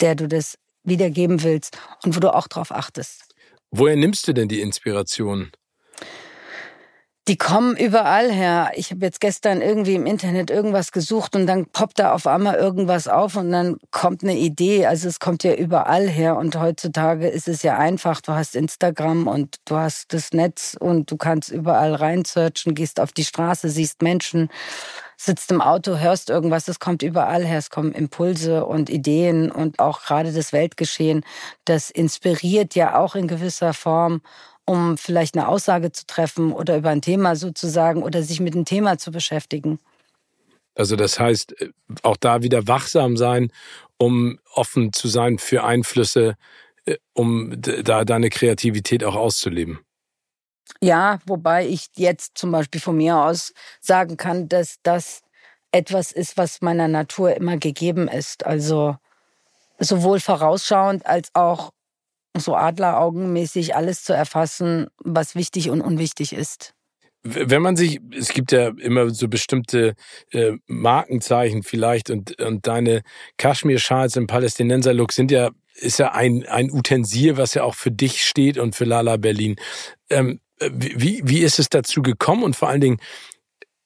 [0.00, 3.31] der du das wiedergeben willst und wo du auch drauf achtest.
[3.74, 5.50] Woher nimmst du denn die Inspiration?
[7.28, 8.72] Die kommen überall her.
[8.74, 12.56] Ich habe jetzt gestern irgendwie im Internet irgendwas gesucht und dann poppt da auf einmal
[12.56, 14.86] irgendwas auf und dann kommt eine Idee.
[14.86, 18.20] Also es kommt ja überall her und heutzutage ist es ja einfach.
[18.20, 23.12] Du hast Instagram und du hast das Netz und du kannst überall reinsearchen, gehst auf
[23.12, 24.50] die Straße, siehst Menschen,
[25.24, 26.68] sitzt im Auto, hörst irgendwas.
[26.68, 27.58] Es kommt überall her.
[27.58, 31.24] Es kommen Impulse und Ideen und auch gerade das Weltgeschehen.
[31.64, 34.22] Das inspiriert ja auch in gewisser Form
[34.64, 38.64] um vielleicht eine Aussage zu treffen oder über ein Thema sozusagen oder sich mit einem
[38.64, 39.78] Thema zu beschäftigen.
[40.74, 41.70] Also das heißt, äh,
[42.02, 43.52] auch da wieder wachsam sein,
[43.98, 46.36] um offen zu sein für Einflüsse,
[46.84, 49.80] äh, um da deine Kreativität auch auszuleben.
[50.80, 55.22] Ja, wobei ich jetzt zum Beispiel von mir aus sagen kann, dass das
[55.70, 58.44] etwas ist, was meiner Natur immer gegeben ist.
[58.46, 58.96] Also
[59.78, 61.72] sowohl vorausschauend als auch
[62.36, 66.74] so adleraugenmäßig alles zu erfassen, was wichtig und unwichtig ist.
[67.24, 69.94] Wenn man sich, es gibt ja immer so bestimmte
[70.32, 73.02] äh, Markenzeichen vielleicht und, und deine
[73.36, 78.24] Kaschmir-Schals im Palästinenser-Look sind ja, ist ja ein, ein Utensil, was ja auch für dich
[78.24, 79.54] steht und für Lala Berlin.
[80.10, 83.00] Ähm, wie, wie ist es dazu gekommen und vor allen Dingen,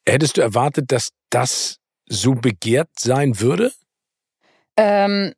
[0.06, 3.72] hättest du erwartet, dass das so begehrt sein würde?
[4.76, 5.34] Ähm,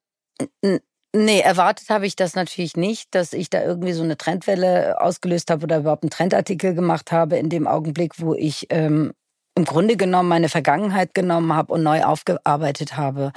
[1.16, 5.50] Nee, erwartet habe ich das natürlich nicht, dass ich da irgendwie so eine Trendwelle ausgelöst
[5.50, 9.14] habe oder überhaupt einen Trendartikel gemacht habe in dem Augenblick, wo ich ähm,
[9.54, 13.32] im Grunde genommen meine Vergangenheit genommen habe und neu aufgearbeitet habe.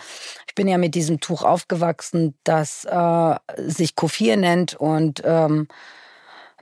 [0.48, 5.70] Ich bin ja mit diesem Tuch aufgewachsen, das äh, sich Kofir nennt und ähm,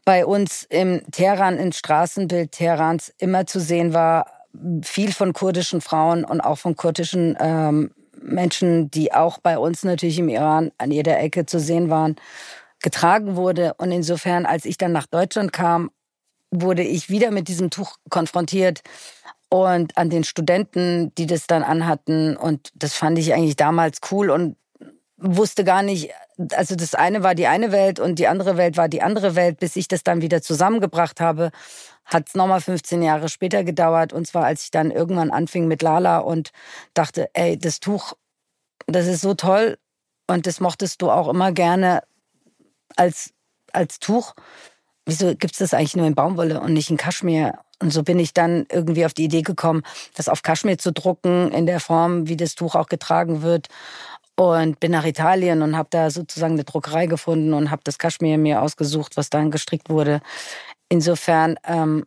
[0.06, 4.26] bei uns im Teheran, im Straßenbild Teherans immer zu sehen war,
[4.82, 10.20] viel von kurdischen Frauen und auch von kurdischen ähm, Menschen, die auch bei uns natürlich
[10.20, 12.16] im Iran an jeder Ecke zu sehen waren,
[12.82, 13.74] getragen wurde.
[13.78, 15.92] Und insofern, als ich dann nach Deutschland kam,
[16.52, 18.82] wurde ich wieder mit diesem Tuch konfrontiert
[19.50, 22.38] und an den Studenten, die das dann anhatten.
[22.38, 24.56] Und das fand ich eigentlich damals cool und
[25.18, 26.12] wusste gar nicht,
[26.54, 29.60] also das eine war die eine Welt und die andere Welt war die andere Welt,
[29.60, 31.52] bis ich das dann wieder zusammengebracht habe
[32.10, 34.14] hat es nochmal 15 Jahre später gedauert.
[34.14, 36.52] Und zwar, als ich dann irgendwann anfing mit Lala und
[36.94, 38.14] dachte, ey, das Tuch,
[38.88, 39.78] das ist so toll
[40.28, 42.02] und das mochtest du auch immer gerne
[42.96, 43.32] als,
[43.72, 44.34] als Tuch.
[45.06, 47.60] Wieso gibt es das eigentlich nur in Baumwolle und nicht in Kaschmir?
[47.82, 49.84] Und so bin ich dann irgendwie auf die Idee gekommen,
[50.16, 53.68] das auf Kaschmir zu drucken, in der Form, wie das Tuch auch getragen wird.
[54.40, 58.38] Und bin nach Italien und habe da sozusagen eine Druckerei gefunden und habe das Kaschmir
[58.38, 60.22] mir ausgesucht, was dann gestrickt wurde.
[60.88, 62.06] Insofern, ähm,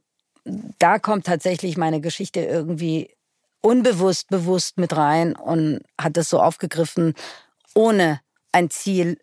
[0.79, 3.11] da kommt tatsächlich meine Geschichte irgendwie
[3.61, 7.13] unbewusst, bewusst mit rein und hat das so aufgegriffen,
[7.75, 9.19] ohne ein Ziel,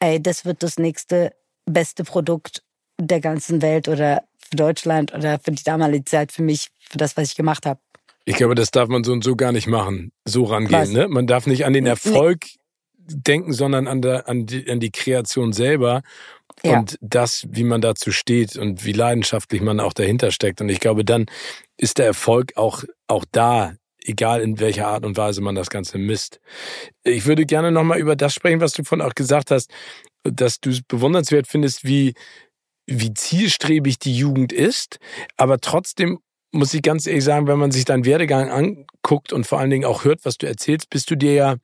[0.00, 2.64] ey, das wird das nächste beste Produkt
[3.00, 7.16] der ganzen Welt oder für Deutschland oder für die damalige Zeit für mich, für das,
[7.16, 7.78] was ich gemacht habe.
[8.24, 10.92] Ich glaube, das darf man so und so gar nicht machen, so rangehen.
[10.92, 11.08] Ne?
[11.08, 12.46] Man darf nicht an den Erfolg
[12.96, 13.14] nee.
[13.16, 16.02] denken, sondern an, der, an, die, an die Kreation selber
[16.62, 16.78] ja.
[16.78, 20.60] und das, wie man dazu steht und wie leidenschaftlich man auch dahinter steckt.
[20.60, 21.26] Und ich glaube, dann
[21.76, 25.98] ist der Erfolg auch, auch da, egal in welcher Art und Weise man das Ganze
[25.98, 26.40] misst.
[27.04, 29.70] Ich würde gerne nochmal über das sprechen, was du vorhin auch gesagt hast,
[30.22, 32.14] dass du es bewundernswert findest, wie,
[32.86, 34.98] wie zielstrebig die Jugend ist,
[35.36, 36.18] aber trotzdem
[36.52, 39.84] muss ich ganz ehrlich sagen, wenn man sich deinen Werdegang anguckt und vor allen Dingen
[39.84, 41.56] auch hört, was du erzählst, bist du dir ja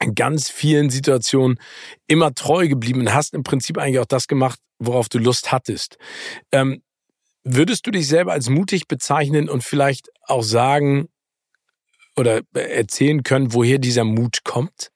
[0.00, 1.58] in ganz vielen Situationen
[2.06, 5.98] immer treu geblieben und hast im Prinzip eigentlich auch das gemacht, worauf du Lust hattest.
[6.52, 6.82] Ähm,
[7.44, 11.08] würdest du dich selber als mutig bezeichnen und vielleicht auch sagen
[12.16, 14.90] oder erzählen können, woher dieser Mut kommt?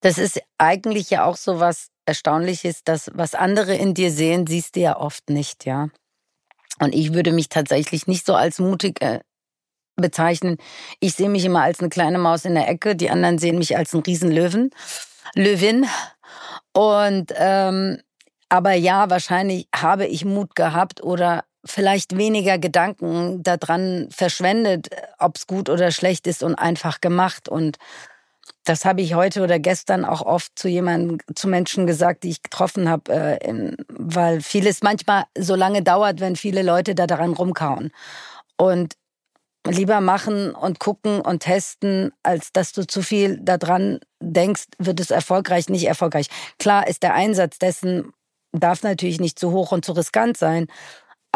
[0.00, 4.76] Das ist eigentlich ja auch so was Erstaunliches, dass was andere in dir sehen, siehst
[4.76, 5.88] du ja oft nicht, ja.
[6.80, 9.20] Und ich würde mich tatsächlich nicht so als mutig äh,
[9.96, 10.58] bezeichnen.
[11.00, 13.76] Ich sehe mich immer als eine kleine Maus in der Ecke, die anderen sehen mich
[13.76, 14.70] als einen Riesenlöwen,
[15.34, 15.86] Löwin.
[16.72, 17.98] Und ähm,
[18.48, 25.46] aber ja, wahrscheinlich habe ich Mut gehabt oder vielleicht weniger Gedanken daran verschwendet, ob es
[25.46, 27.48] gut oder schlecht ist und einfach gemacht.
[27.48, 27.78] Und
[28.66, 32.42] das habe ich heute oder gestern auch oft zu jemandem, zu Menschen gesagt, die ich
[32.42, 37.92] getroffen habe, äh, weil vieles manchmal so lange dauert, wenn viele Leute da daran rumkauen.
[38.56, 38.94] Und
[39.66, 45.10] lieber machen und gucken und testen, als dass du zu viel daran denkst, wird es
[45.10, 46.28] erfolgreich, nicht erfolgreich.
[46.58, 48.12] Klar ist der Einsatz dessen,
[48.52, 50.66] darf natürlich nicht zu hoch und zu riskant sein,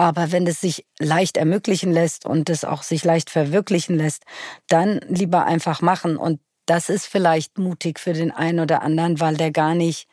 [0.01, 4.25] Aber wenn es sich leicht ermöglichen lässt und es auch sich leicht verwirklichen lässt,
[4.69, 6.17] dann lieber einfach machen.
[6.17, 10.09] Und das ist vielleicht mutig für den einen oder anderen, weil der gar nicht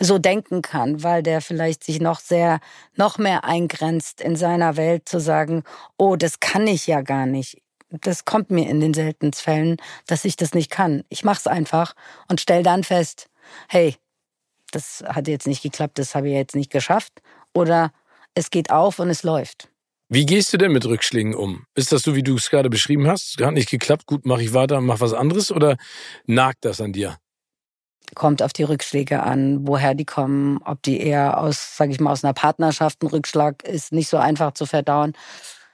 [0.00, 2.60] so denken kann, weil der vielleicht sich noch sehr,
[2.96, 5.64] noch mehr eingrenzt in seiner Welt zu sagen,
[5.96, 7.60] oh, das kann ich ja gar nicht.
[7.90, 11.04] Das kommt mir in den seltensten Fällen, dass ich das nicht kann.
[11.10, 11.94] Ich mach's einfach
[12.28, 13.28] und stell dann fest,
[13.68, 13.96] hey,
[14.70, 17.20] das hat jetzt nicht geklappt, das habe ich jetzt nicht geschafft.
[17.52, 17.92] Oder
[18.34, 19.68] es geht auf und es läuft.
[20.14, 21.64] Wie gehst du denn mit Rückschlägen um?
[21.74, 23.40] Ist das so, wie du es gerade beschrieben hast?
[23.40, 25.78] Hat nicht geklappt, gut, mache ich weiter, mach was anderes oder
[26.26, 27.16] nagt das an dir?
[28.14, 32.12] kommt auf die Rückschläge an, woher die kommen, ob die eher aus, sage ich mal,
[32.12, 35.14] aus einer Partnerschaft ein Rückschlag ist, nicht so einfach zu verdauen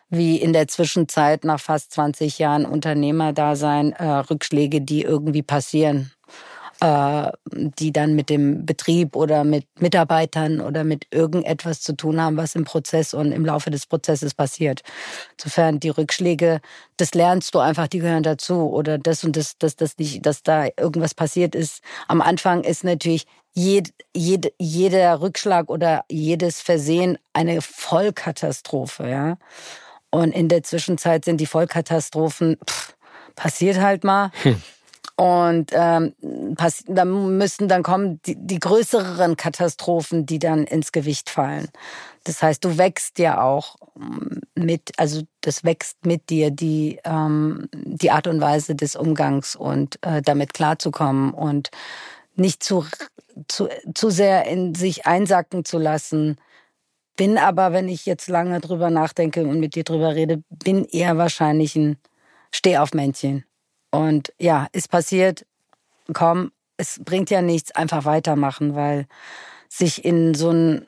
[0.08, 6.12] wie in der Zwischenzeit nach fast 20 Jahren Unternehmerdasein äh, Rückschläge, die irgendwie passieren
[6.80, 12.36] äh, die dann mit dem Betrieb oder mit Mitarbeitern oder mit irgendetwas zu tun haben,
[12.36, 14.82] was im Prozess und im Laufe des Prozesses passiert.
[15.36, 16.60] Insofern die Rückschläge,
[16.96, 20.42] das lernst du einfach, die gehören dazu oder das und das, dass das nicht, dass
[20.42, 21.82] da irgendwas passiert ist.
[22.06, 29.38] Am Anfang ist natürlich jed, jed, jeder Rückschlag oder jedes Versehen eine Vollkatastrophe, ja.
[30.10, 32.94] Und in der Zwischenzeit sind die Vollkatastrophen pff,
[33.34, 34.30] passiert halt mal.
[34.42, 34.62] Hm.
[35.18, 36.14] Und ähm,
[36.86, 41.68] dann müssen dann kommen die, die größeren Katastrophen, die dann ins Gewicht fallen.
[42.22, 47.68] Das heißt, du wächst ja auch mm, mit, also das wächst mit dir die ähm,
[47.72, 51.70] die Art und Weise des Umgangs und äh, damit klarzukommen und
[52.36, 52.86] nicht zu,
[53.48, 56.36] zu zu sehr in sich einsacken zu lassen.
[57.16, 61.18] Bin aber, wenn ich jetzt lange drüber nachdenke und mit dir drüber rede, bin eher
[61.18, 61.96] wahrscheinlich ein
[62.52, 63.47] Stehaufmännchen.
[63.90, 65.46] Und ja, ist passiert,
[66.12, 69.06] komm, es bringt ja nichts, einfach weitermachen, weil
[69.68, 70.86] sich in so ein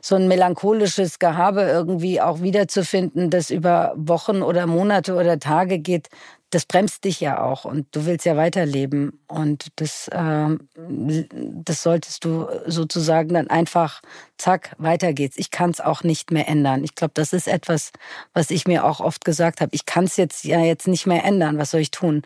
[0.00, 6.08] so ein melancholisches Gehabe irgendwie auch wiederzufinden, das über Wochen oder Monate oder Tage geht,
[6.50, 12.24] das bremst dich ja auch und du willst ja weiterleben und das, äh, das solltest
[12.24, 14.02] du sozusagen dann einfach,
[14.36, 15.38] zack, weiter geht's.
[15.38, 16.82] Ich kann es auch nicht mehr ändern.
[16.82, 17.92] Ich glaube, das ist etwas,
[18.34, 19.70] was ich mir auch oft gesagt habe.
[19.74, 21.56] Ich kann es jetzt ja jetzt nicht mehr ändern.
[21.58, 22.22] Was soll ich tun?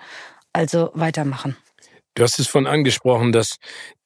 [0.53, 1.57] Also weitermachen.
[2.15, 3.57] Du hast es von angesprochen, dass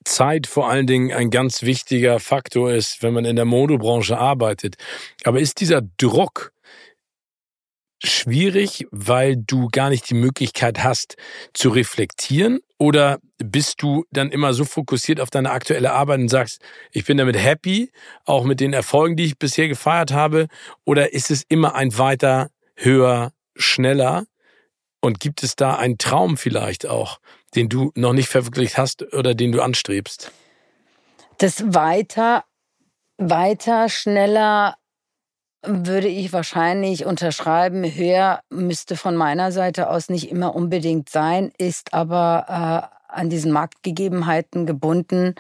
[0.05, 4.77] Zeit vor allen Dingen ein ganz wichtiger Faktor ist, wenn man in der Modebranche arbeitet.
[5.25, 6.53] Aber ist dieser Druck,
[8.03, 11.17] schwierig, weil du gar nicht die Möglichkeit hast
[11.53, 12.61] zu reflektieren?
[12.79, 17.19] Oder bist du dann immer so fokussiert auf deine aktuelle Arbeit und sagst, ich bin
[17.19, 17.91] damit happy,
[18.25, 20.47] auch mit den Erfolgen, die ich bisher gefeiert habe?
[20.85, 24.25] Oder ist es immer ein weiter, höher, schneller?
[25.01, 27.21] Und gibt es da einen Traum vielleicht auch,
[27.55, 30.33] den du noch nicht verwirklicht hast oder den du anstrebst?
[31.39, 32.45] Das weiter,
[33.17, 34.77] weiter, schneller,
[35.63, 37.85] würde ich wahrscheinlich unterschreiben.
[37.85, 43.53] Höher müsste von meiner Seite aus nicht immer unbedingt sein, ist aber äh, an diesen
[43.53, 45.35] Marktgegebenheiten gebunden.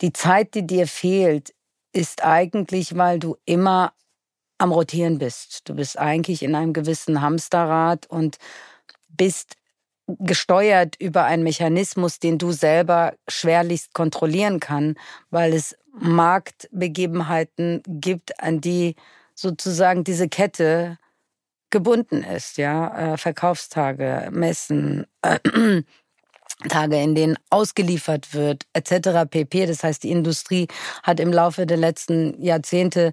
[0.00, 1.54] Die Zeit, die dir fehlt,
[1.92, 3.92] ist eigentlich, weil du immer
[4.58, 5.68] am Rotieren bist.
[5.68, 8.38] Du bist eigentlich in einem gewissen Hamsterrad und
[9.08, 9.56] bist
[10.06, 14.96] gesteuert über einen Mechanismus, den du selber schwerlichst kontrollieren kann,
[15.30, 18.96] weil es Marktbegebenheiten gibt, an die
[19.38, 20.98] sozusagen diese Kette
[21.70, 25.06] gebunden ist, ja, äh, Verkaufstage, Messen,
[26.68, 29.30] Tage, in denen ausgeliefert wird, etc.
[29.30, 29.66] pp.
[29.66, 30.66] Das heißt, die Industrie
[31.04, 33.12] hat im Laufe der letzten Jahrzehnte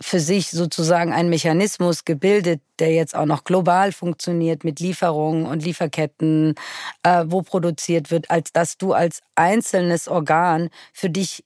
[0.00, 5.64] für sich sozusagen einen Mechanismus gebildet, der jetzt auch noch global funktioniert mit Lieferungen und
[5.64, 6.54] Lieferketten,
[7.02, 11.44] äh, wo produziert wird, als dass du als einzelnes Organ für dich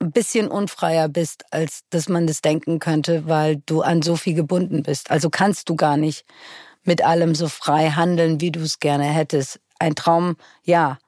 [0.00, 4.34] ein bisschen unfreier bist, als dass man das denken könnte, weil du an so viel
[4.34, 5.10] gebunden bist.
[5.10, 6.24] Also kannst du gar nicht
[6.84, 9.60] mit allem so frei handeln, wie du es gerne hättest.
[9.78, 10.98] Ein Traum, ja.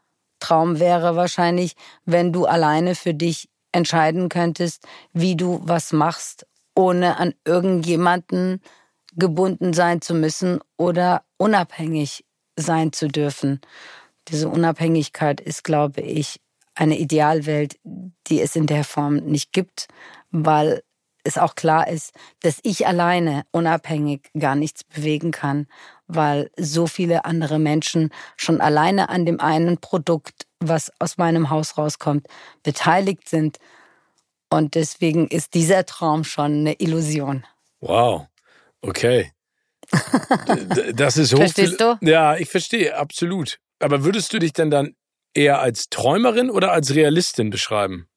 [0.40, 1.74] Traum wäre wahrscheinlich,
[2.04, 8.60] wenn du alleine für dich entscheiden könntest, wie du was machst, ohne an irgendjemanden
[9.14, 12.24] gebunden sein zu müssen oder unabhängig
[12.56, 13.60] sein zu dürfen.
[14.28, 16.40] Diese Unabhängigkeit ist, glaube ich,
[16.74, 19.88] eine Idealwelt, die es in der Form nicht gibt,
[20.30, 20.82] weil
[21.24, 25.66] es auch klar ist, dass ich alleine unabhängig gar nichts bewegen kann,
[26.06, 31.78] weil so viele andere Menschen schon alleine an dem einen Produkt, was aus meinem Haus
[31.78, 32.26] rauskommt,
[32.62, 33.58] beteiligt sind.
[34.50, 37.44] Und deswegen ist dieser Traum schon eine Illusion.
[37.80, 38.26] Wow,
[38.80, 39.32] okay.
[40.94, 41.38] Das ist hoch.
[41.38, 41.98] Verstehst du?
[42.00, 43.58] Ja, ich verstehe, absolut.
[43.78, 44.94] Aber würdest du dich denn dann
[45.34, 48.08] eher als Träumerin oder als Realistin beschreiben?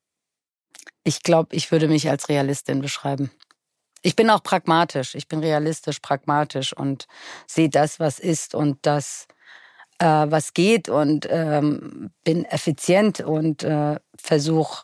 [1.03, 3.31] Ich glaube, ich würde mich als Realistin beschreiben.
[4.01, 7.07] Ich bin auch pragmatisch, ich bin realistisch, pragmatisch und
[7.47, 9.27] sehe das, was ist und das,
[9.99, 14.83] äh, was geht und ähm, bin effizient und äh, versuche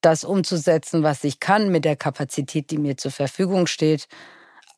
[0.00, 4.08] das umzusetzen, was ich kann mit der Kapazität, die mir zur Verfügung steht.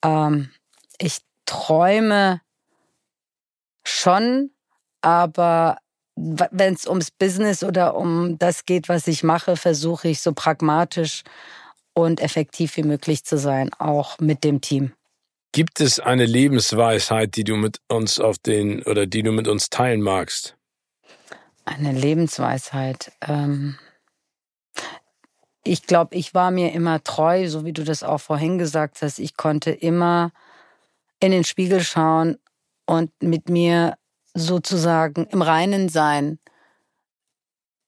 [0.05, 0.51] Ähm,
[0.99, 2.41] ich träume
[3.85, 4.51] schon,
[5.01, 5.79] aber
[6.17, 11.23] wenn es ums Business oder um das geht, was ich mache, versuche ich so pragmatisch
[11.95, 14.93] und effektiv wie möglich zu sein, auch mit dem Team.
[15.53, 19.69] Gibt es eine Lebensweisheit, die du mit uns auf den oder die du mit uns
[19.69, 20.57] teilen magst?
[21.65, 23.13] Eine Lebensweisheit.
[23.21, 23.79] Ähm
[25.65, 29.19] ich glaube, ich war mir immer treu, so wie du das auch vorhin gesagt hast.
[29.19, 30.33] Ich konnte immer
[31.21, 32.39] in den Spiegel schauen
[32.87, 33.95] und mit mir
[34.35, 36.39] sozusagen im Reinen sein.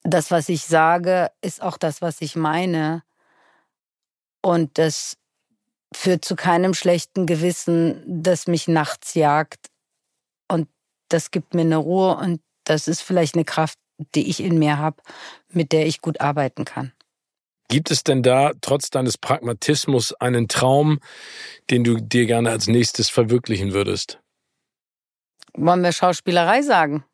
[0.03, 3.03] Das, was ich sage, ist auch das, was ich meine.
[4.43, 5.17] Und das
[5.95, 9.71] führt zu keinem schlechten Gewissen, das mich nachts jagt.
[10.49, 10.69] Und
[11.09, 13.79] das gibt mir eine Ruhe und das ist vielleicht eine Kraft,
[14.15, 15.03] die ich in mir habe,
[15.51, 16.93] mit der ich gut arbeiten kann.
[17.69, 21.01] Gibt es denn da trotz deines Pragmatismus einen Traum,
[21.71, 24.21] den du dir gerne als nächstes verwirklichen würdest?
[25.57, 27.05] Wollen wir Schauspielerei sagen?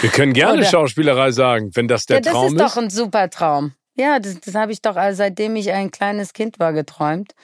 [0.00, 0.70] Wir können gerne Oder?
[0.70, 2.60] Schauspielerei sagen, wenn das der ja, Traum ist.
[2.60, 3.72] Das ist doch ein super Traum.
[3.96, 7.34] Ja, das, das habe ich doch, also seitdem ich ein kleines Kind war, geträumt.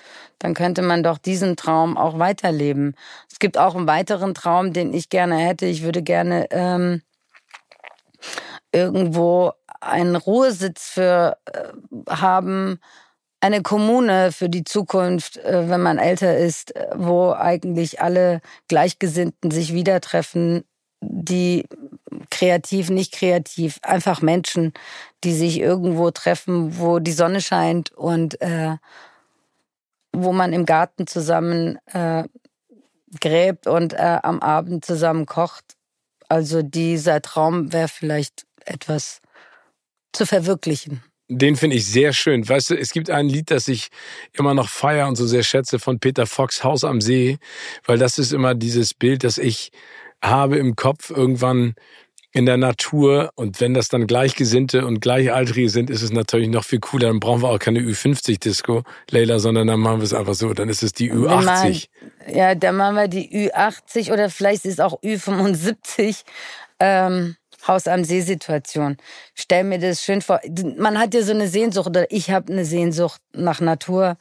[0.41, 2.97] Dann könnte man doch diesen Traum auch weiterleben.
[3.31, 5.67] Es gibt auch einen weiteren Traum, den ich gerne hätte.
[5.67, 7.03] Ich würde gerne ähm,
[8.73, 11.69] irgendwo einen Ruhesitz für äh,
[12.11, 12.81] haben,
[13.41, 19.51] eine Kommune für die Zukunft, äh, wenn man älter ist, äh, wo eigentlich alle Gleichgesinnten
[19.51, 20.65] sich wieder treffen,
[21.01, 21.67] die
[22.31, 24.75] kreativ, nicht kreativ, einfach Menschen,
[25.25, 28.77] die sich irgendwo treffen, wo die Sonne scheint und äh,
[30.13, 32.25] wo man im Garten zusammen äh,
[33.21, 35.77] gräbt und äh, am Abend zusammen kocht.
[36.29, 39.21] Also dieser Traum wäre vielleicht etwas
[40.13, 41.03] zu verwirklichen.
[41.33, 42.47] Den finde ich sehr schön.
[42.47, 43.89] Weißt du, es gibt ein Lied, das ich
[44.33, 47.39] immer noch feiere und so sehr schätze von Peter Fox, Haus am See,
[47.87, 49.71] weil das ist immer dieses Bild, das ich
[50.21, 51.75] habe im Kopf irgendwann
[52.33, 56.65] in der Natur und wenn das dann Gleichgesinnte und Gleichaltrige sind, ist es natürlich noch
[56.65, 57.09] viel cooler.
[57.09, 60.53] Dann brauchen wir auch keine Ü50-Disco, Leila, sondern dann machen wir es einfach so.
[60.53, 61.89] Dann ist es die Ü80.
[62.27, 66.23] Man, ja, dann machen wir die Ü80 oder vielleicht ist es auch Ü75.
[66.79, 68.97] Ähm, Haus am See-Situation.
[69.35, 70.41] Stell mir das schön vor.
[70.77, 74.17] Man hat ja so eine Sehnsucht, oder ich habe eine Sehnsucht nach Natur.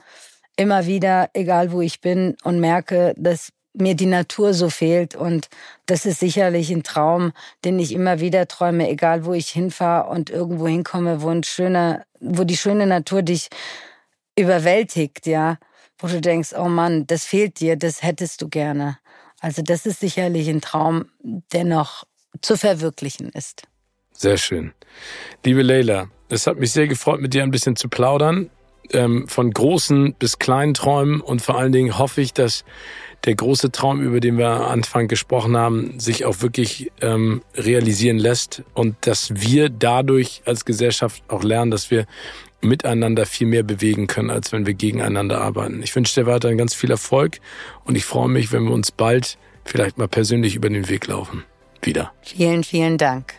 [0.55, 5.15] Immer wieder, egal wo ich bin, und merke, dass mir die Natur so fehlt.
[5.15, 5.47] Und
[5.85, 7.31] das ist sicherlich ein Traum,
[7.63, 12.03] den ich immer wieder träume, egal wo ich hinfahre und irgendwo hinkomme, wo ein schöner,
[12.19, 13.49] wo die schöne Natur dich
[14.37, 15.57] überwältigt, ja,
[15.97, 18.97] wo du denkst, oh Mann, das fehlt dir, das hättest du gerne.
[19.41, 22.05] Also das ist sicherlich ein Traum, der noch
[22.41, 23.63] zu verwirklichen ist.
[24.13, 24.73] Sehr schön.
[25.45, 28.49] Liebe Leila, es hat mich sehr gefreut, mit dir ein bisschen zu plaudern.
[28.91, 32.65] Ähm, von großen bis kleinen Träumen und vor allen Dingen hoffe ich, dass
[33.25, 38.17] der große Traum, über den wir am Anfang gesprochen haben, sich auch wirklich ähm, realisieren
[38.17, 42.07] lässt und dass wir dadurch als Gesellschaft auch lernen, dass wir
[42.61, 45.84] miteinander viel mehr bewegen können, als wenn wir gegeneinander arbeiten.
[45.84, 47.39] Ich wünsche dir weiterhin ganz viel Erfolg
[47.86, 51.43] und ich freue mich, wenn wir uns bald vielleicht mal persönlich über den Weg laufen
[51.86, 52.13] wieder.
[52.21, 53.38] Vielen, vielen Dank.